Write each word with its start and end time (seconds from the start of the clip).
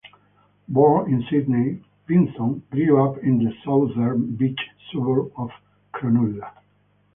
Born 0.67 1.13
in 1.13 1.23
Sydney, 1.29 1.79
Vinson 2.07 2.63
grew 2.71 3.05
up 3.05 3.19
in 3.19 3.37
the 3.37 3.53
southern 3.63 4.33
beach 4.35 4.57
suburb 4.91 5.31
of 5.37 5.51
Cronulla. 5.93 6.53